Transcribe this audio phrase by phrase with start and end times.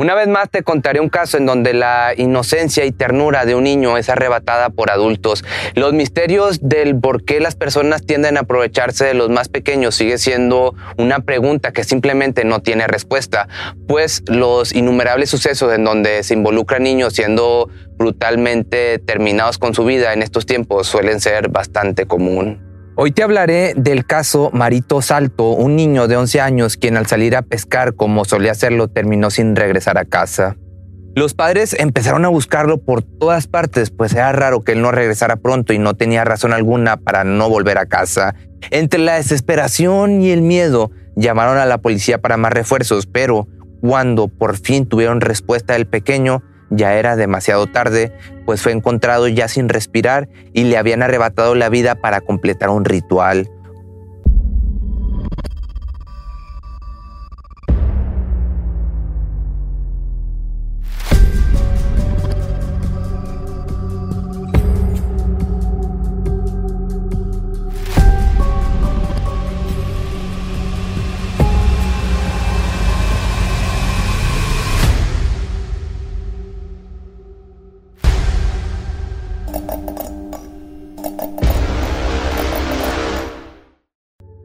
[0.00, 3.64] Una vez más te contaré un caso en donde la inocencia y ternura de un
[3.64, 5.44] niño es arrebatada por adultos.
[5.74, 10.18] Los misterios del por qué las personas tienden a aprovecharse de los más pequeños sigue
[10.18, 13.48] siendo una pregunta que simplemente no tiene respuesta,
[13.88, 20.12] pues los innumerables sucesos en donde se involucran niños siendo brutalmente terminados con su vida
[20.12, 22.67] en estos tiempos suelen ser bastante común.
[23.00, 27.36] Hoy te hablaré del caso Marito Salto, un niño de 11 años quien al salir
[27.36, 30.56] a pescar como solía hacerlo terminó sin regresar a casa.
[31.14, 35.36] Los padres empezaron a buscarlo por todas partes, pues era raro que él no regresara
[35.36, 38.34] pronto y no tenía razón alguna para no volver a casa.
[38.72, 43.46] Entre la desesperación y el miedo, llamaron a la policía para más refuerzos, pero
[43.80, 48.12] cuando por fin tuvieron respuesta del pequeño, ya era demasiado tarde,
[48.44, 52.84] pues fue encontrado ya sin respirar y le habían arrebatado la vida para completar un
[52.84, 53.50] ritual.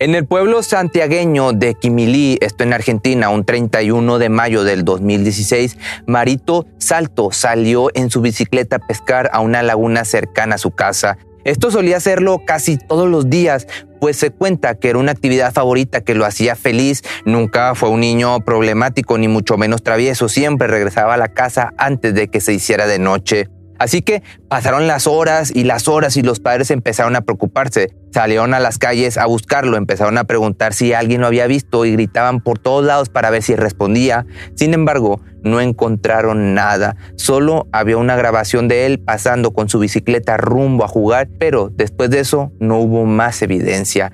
[0.00, 5.78] En el pueblo santiagueño de Quimilí, esto en Argentina, un 31 de mayo del 2016,
[6.08, 11.16] Marito Salto salió en su bicicleta a pescar a una laguna cercana a su casa.
[11.44, 13.68] Esto solía hacerlo casi todos los días,
[14.00, 17.04] pues se cuenta que era una actividad favorita que lo hacía feliz.
[17.24, 22.14] Nunca fue un niño problemático ni mucho menos travieso, siempre regresaba a la casa antes
[22.14, 23.48] de que se hiciera de noche.
[23.78, 27.94] Así que pasaron las horas y las horas y los padres empezaron a preocuparse.
[28.12, 31.92] Salieron a las calles a buscarlo, empezaron a preguntar si alguien lo había visto y
[31.92, 34.26] gritaban por todos lados para ver si respondía.
[34.54, 36.96] Sin embargo, no encontraron nada.
[37.16, 42.10] Solo había una grabación de él pasando con su bicicleta rumbo a jugar, pero después
[42.10, 44.12] de eso no hubo más evidencia.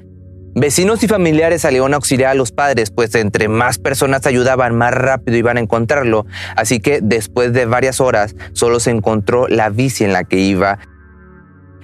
[0.55, 4.93] Vecinos y familiares salieron a auxiliar a los padres, pues entre más personas ayudaban, más
[4.93, 6.27] rápido iban a encontrarlo.
[6.57, 10.81] Así que después de varias horas, solo se encontró la bici en la que iba.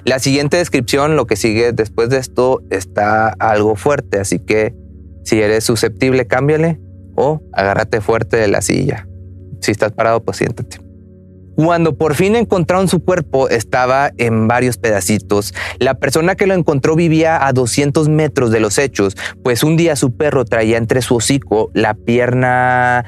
[0.05, 4.75] La siguiente descripción, lo que sigue después de esto, está algo fuerte, así que
[5.25, 6.81] si eres susceptible, cámbiale
[7.16, 9.09] o agárrate fuerte de la silla.
[9.60, 10.86] Si estás parado, pues siéntate.
[11.56, 15.55] Cuando por fin encontraron su cuerpo, estaba en varios pedacitos.
[15.78, 19.97] La persona que lo encontró vivía a 200 metros de los hechos, pues un día
[19.97, 23.05] su perro traía entre su hocico la pierna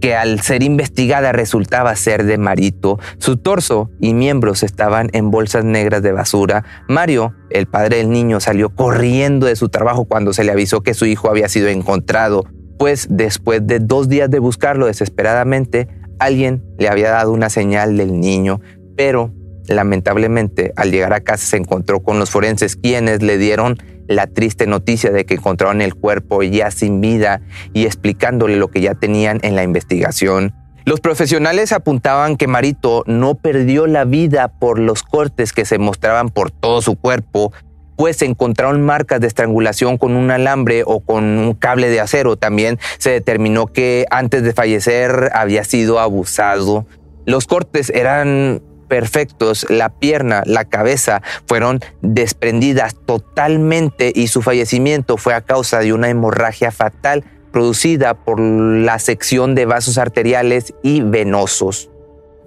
[0.00, 2.98] que al ser investigada resultaba ser de Marito.
[3.18, 6.64] Su torso y miembros estaban en bolsas negras de basura.
[6.88, 10.94] Mario, el padre del niño, salió corriendo de su trabajo cuando se le avisó que
[10.94, 12.46] su hijo había sido encontrado,
[12.78, 15.86] pues después de dos días de buscarlo desesperadamente,
[16.20, 18.60] Alguien le había dado una señal del niño,
[18.96, 19.32] pero
[19.66, 24.66] lamentablemente al llegar a casa se encontró con los forenses quienes le dieron la triste
[24.66, 27.40] noticia de que encontraron el cuerpo ya sin vida
[27.72, 30.54] y explicándole lo que ya tenían en la investigación.
[30.84, 36.30] Los profesionales apuntaban que Marito no perdió la vida por los cortes que se mostraban
[36.30, 37.52] por todo su cuerpo,
[38.00, 42.36] pues se encontraron marcas de estrangulación con un alambre o con un cable de acero.
[42.36, 46.86] También se determinó que antes de fallecer había sido abusado.
[47.26, 55.34] Los cortes eran perfectos, la pierna, la cabeza fueron desprendidas totalmente y su fallecimiento fue
[55.34, 61.89] a causa de una hemorragia fatal producida por la sección de vasos arteriales y venosos.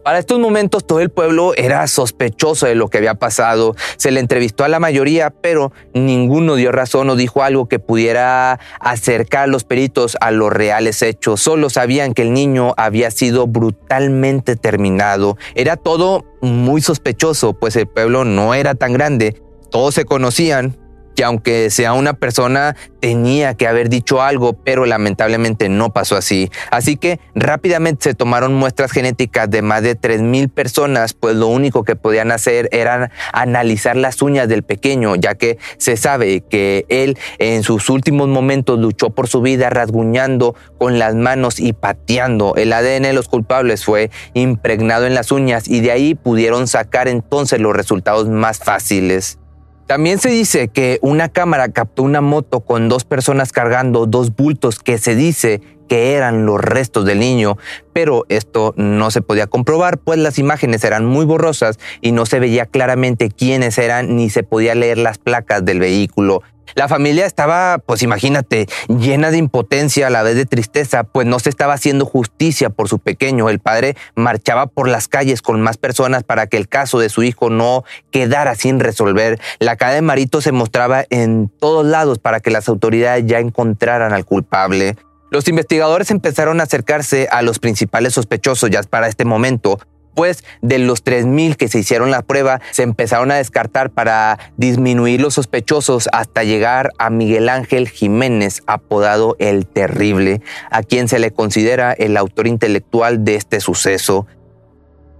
[0.03, 3.73] Para estos momentos todo el pueblo era sospechoso de lo que había pasado.
[3.95, 8.59] Se le entrevistó a la mayoría, pero ninguno dio razón o dijo algo que pudiera
[8.81, 11.39] acercar a los peritos a los reales hechos.
[11.39, 15.37] Solo sabían que el niño había sido brutalmente terminado.
[15.55, 19.41] Era todo muy sospechoso, pues el pueblo no era tan grande.
[19.71, 20.75] Todos se conocían,
[21.15, 26.49] que aunque sea una persona tenía que haber dicho algo, pero lamentablemente no pasó así.
[26.71, 31.83] Así que rápidamente se tomaron muestras genéticas de más de 3.000 personas, pues lo único
[31.83, 37.17] que podían hacer era analizar las uñas del pequeño, ya que se sabe que él
[37.39, 42.55] en sus últimos momentos luchó por su vida rasguñando con las manos y pateando.
[42.55, 47.09] El ADN de los culpables fue impregnado en las uñas y de ahí pudieron sacar
[47.09, 49.39] entonces los resultados más fáciles.
[49.87, 54.79] También se dice que una cámara captó una moto con dos personas cargando dos bultos
[54.79, 55.61] que se dice
[55.93, 57.55] que eran los restos del niño,
[57.93, 62.39] pero esto no se podía comprobar, pues las imágenes eran muy borrosas y no se
[62.39, 66.41] veía claramente quiénes eran ni se podía leer las placas del vehículo.
[66.73, 71.37] La familia estaba, pues imagínate, llena de impotencia a la vez de tristeza, pues no
[71.37, 73.47] se estaba haciendo justicia por su pequeño.
[73.49, 77.21] El padre marchaba por las calles con más personas para que el caso de su
[77.21, 79.39] hijo no quedara sin resolver.
[79.59, 84.11] La cara de Marito se mostraba en todos lados para que las autoridades ya encontraran
[84.11, 84.95] al culpable.
[85.33, 89.79] Los investigadores empezaron a acercarse a los principales sospechosos ya para este momento,
[90.13, 95.19] Después de los 3.000 que se hicieron la prueba, se empezaron a descartar para disminuir
[95.19, 101.31] los sospechosos hasta llegar a Miguel Ángel Jiménez, apodado El Terrible, a quien se le
[101.31, 104.27] considera el autor intelectual de este suceso.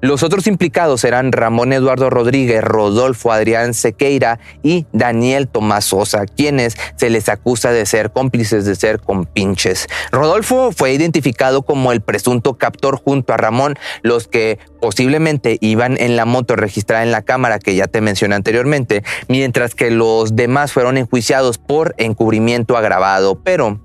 [0.04, 6.76] Los otros implicados eran Ramón Eduardo Rodríguez, Rodolfo Adrián Sequeira y Daniel Tomás Sosa, quienes
[6.98, 9.88] se les acusa de ser cómplices de ser compinches.
[10.12, 16.18] Rodolfo fue identificado como el presunto captor junto a Ramón, los que posiblemente iban en
[16.18, 20.74] la moto registrada en la cámara que ya te mencioné anteriormente, mientras que los demás
[20.74, 23.80] fueron enjuiciados por encubrimiento agravado, pero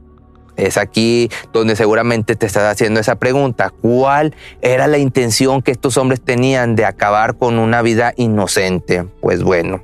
[0.58, 3.70] es aquí donde seguramente te estás haciendo esa pregunta.
[3.70, 9.04] ¿Cuál era la intención que estos hombres tenían de acabar con una vida inocente?
[9.20, 9.82] Pues bueno,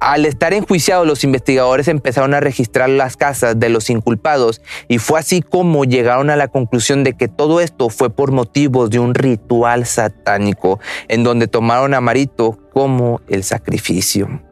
[0.00, 5.18] al estar enjuiciados, los investigadores empezaron a registrar las casas de los inculpados y fue
[5.18, 9.14] así como llegaron a la conclusión de que todo esto fue por motivos de un
[9.14, 14.45] ritual satánico en donde tomaron a Marito como el sacrificio.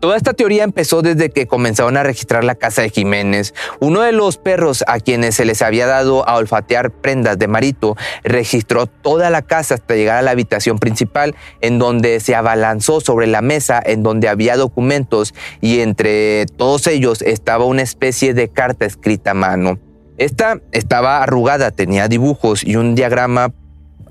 [0.00, 3.52] Toda esta teoría empezó desde que comenzaron a registrar la casa de Jiménez.
[3.80, 7.96] Uno de los perros a quienes se les había dado a olfatear prendas de Marito
[8.22, 13.26] registró toda la casa hasta llegar a la habitación principal, en donde se abalanzó sobre
[13.26, 18.86] la mesa, en donde había documentos y entre todos ellos estaba una especie de carta
[18.86, 19.80] escrita a mano.
[20.16, 23.52] Esta estaba arrugada, tenía dibujos y un diagrama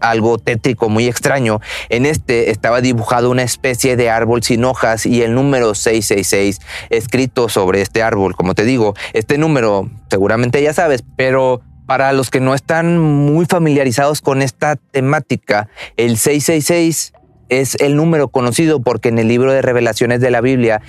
[0.01, 1.59] algo tétrico muy extraño.
[1.89, 6.59] En este estaba dibujado una especie de árbol sin hojas y el número 666
[6.89, 8.35] escrito sobre este árbol.
[8.35, 13.45] Como te digo, este número seguramente ya sabes, pero para los que no están muy
[13.45, 17.13] familiarizados con esta temática, el 666
[17.49, 20.81] es el número conocido porque en el libro de revelaciones de la Biblia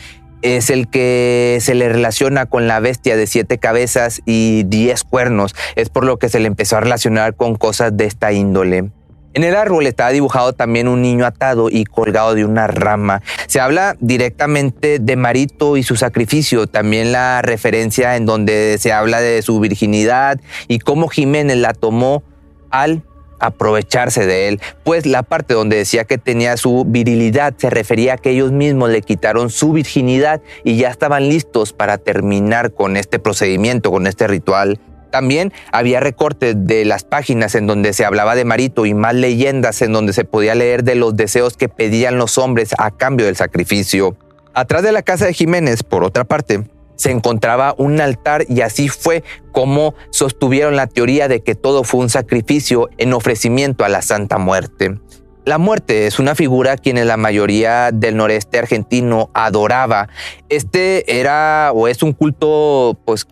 [0.42, 5.54] es el que se le relaciona con la bestia de siete cabezas y diez cuernos.
[5.76, 8.90] Es por lo que se le empezó a relacionar con cosas de esta índole.
[9.38, 13.22] En el árbol estaba dibujado también un niño atado y colgado de una rama.
[13.46, 19.20] Se habla directamente de Marito y su sacrificio, también la referencia en donde se habla
[19.20, 22.24] de su virginidad y cómo Jiménez la tomó
[22.70, 23.04] al
[23.38, 28.18] aprovecharse de él, pues la parte donde decía que tenía su virilidad se refería a
[28.18, 33.20] que ellos mismos le quitaron su virginidad y ya estaban listos para terminar con este
[33.20, 38.44] procedimiento, con este ritual también había recortes de las páginas en donde se hablaba de
[38.44, 42.38] Marito y más leyendas en donde se podía leer de los deseos que pedían los
[42.38, 44.16] hombres a cambio del sacrificio.
[44.54, 46.64] Atrás de la casa de Jiménez, por otra parte,
[46.96, 49.22] se encontraba un altar y así fue
[49.52, 54.38] como sostuvieron la teoría de que todo fue un sacrificio en ofrecimiento a la Santa
[54.38, 54.98] Muerte.
[55.44, 60.08] La muerte es una figura a quienes la mayoría del noreste argentino adoraba.
[60.50, 63.26] Este era o es un culto pues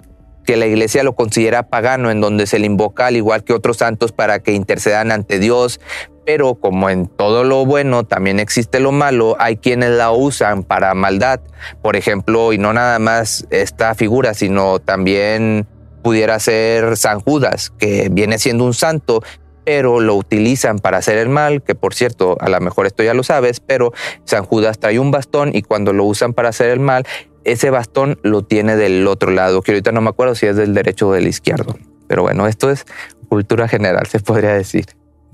[0.47, 3.79] que la iglesia lo considera pagano, en donde se le invoca al igual que otros
[3.79, 5.81] santos para que intercedan ante Dios,
[6.25, 10.95] pero como en todo lo bueno también existe lo malo, hay quienes la usan para
[10.95, 11.41] maldad.
[11.83, 15.67] Por ejemplo, y no nada más esta figura, sino también
[16.03, 19.23] pudiera ser San Judas, que viene siendo un santo,
[19.65, 23.15] pero lo utilizan para hacer el mal, que por cierto, a lo mejor esto ya
[23.15, 23.93] lo sabes, pero
[24.25, 27.05] San Judas trae un bastón y cuando lo usan para hacer el mal,
[27.47, 30.75] ese bastón lo tiene del otro lado, que ahorita no me acuerdo si es del
[30.75, 31.77] derecho o del izquierdo.
[32.09, 32.85] Pero bueno, esto es
[33.29, 34.87] cultura general, se podría decir.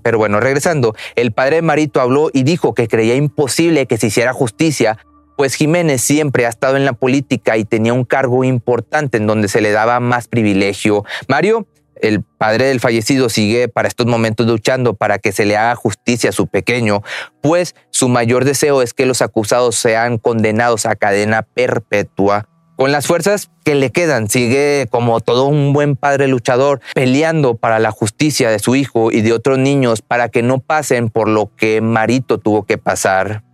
[0.02, 4.32] Pero bueno, regresando, el padre Marito habló y dijo que creía imposible que se hiciera
[4.32, 4.98] justicia,
[5.36, 9.48] pues Jiménez siempre ha estado en la política y tenía un cargo importante en donde
[9.48, 11.04] se le daba más privilegio.
[11.28, 11.66] Mario,
[12.02, 16.30] el padre del fallecido, sigue para estos momentos luchando para que se le haga justicia
[16.30, 17.02] a su pequeño,
[17.40, 23.06] pues su mayor deseo es que los acusados sean condenados a cadena perpetua con las
[23.06, 28.50] fuerzas que le quedan, sigue como todo un buen padre luchador, peleando para la justicia
[28.50, 32.38] de su hijo y de otros niños para que no pasen por lo que Marito
[32.38, 33.44] tuvo que pasar.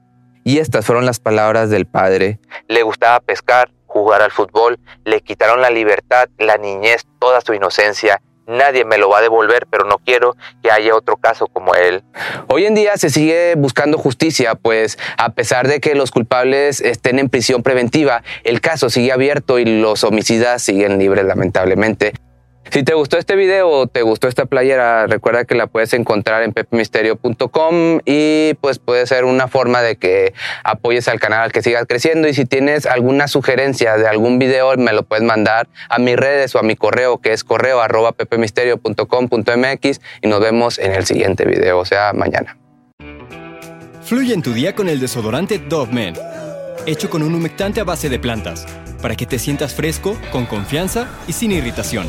[0.44, 2.38] Y estas fueron las palabras del padre.
[2.68, 8.22] Le gustaba pescar, jugar al fútbol, le quitaron la libertad, la niñez, toda su inocencia
[8.48, 12.02] nadie me lo va a devolver, pero no quiero que haya otro caso como él.
[12.48, 17.18] Hoy en día se sigue buscando justicia, pues a pesar de que los culpables estén
[17.18, 22.14] en prisión preventiva, el caso sigue abierto y los homicidas siguen libres lamentablemente.
[22.70, 26.42] Si te gustó este video o te gustó esta playera, recuerda que la puedes encontrar
[26.42, 30.34] en pepemisterio.com y pues puede ser una forma de que
[30.64, 32.28] apoyes al canal, que sigas creciendo.
[32.28, 36.54] Y si tienes alguna sugerencia de algún video, me lo puedes mandar a mis redes
[36.54, 41.46] o a mi correo, que es correo arroba pepemisterio.com.mx y nos vemos en el siguiente
[41.46, 42.58] video, o sea, mañana.
[44.02, 46.14] Fluye en tu día con el desodorante Dove Men,
[46.86, 48.66] hecho con un humectante a base de plantas,
[49.00, 52.08] para que te sientas fresco, con confianza y sin irritación.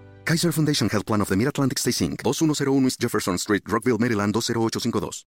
[0.25, 2.23] Kaiser Foundation Health Plan of the Mid-Atlantic Stay Inc.
[2.23, 5.11] 2101 East Jefferson Street, Rockville, Maryland 20852.